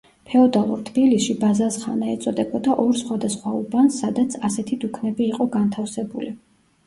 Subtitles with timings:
[0.27, 6.33] ფეოდალურ თბილისში ბაზაზხანა ეწოდებოდა ორ სხვადასხვა უბანს, სადაც ასეთი დუქნები იყო განთავსებული.